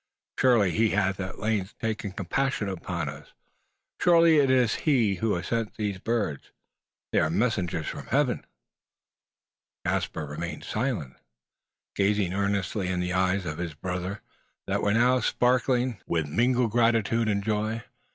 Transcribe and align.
Surely 0.39 0.71
He 0.71 0.89
hath 0.89 1.19
at 1.19 1.37
length 1.37 1.77
taken 1.77 2.11
compassion 2.11 2.67
upon 2.67 3.07
us! 3.07 3.33
Surely 3.99 4.37
it 4.37 4.49
is 4.49 4.73
He 4.89 5.17
who 5.17 5.35
has 5.35 5.45
sent 5.45 5.75
these 5.75 5.99
birds! 5.99 6.49
They 7.11 7.19
are 7.19 7.29
messengers 7.29 7.85
from 7.85 8.07
Heaven!" 8.07 8.43
Caspar 9.85 10.25
remained 10.25 10.63
silent, 10.63 11.17
gazing 11.93 12.33
earnestly 12.33 12.87
in 12.87 12.99
the 12.99 13.13
eyes 13.13 13.45
of 13.45 13.59
his 13.59 13.75
brother, 13.75 14.21
that 14.65 14.81
were 14.81 14.95
now 14.95 15.19
sparkling 15.19 16.01
with 16.07 16.25
mingled 16.27 16.71
gratitude 16.71 17.27
and 17.29 17.43
joy. 17.43 17.83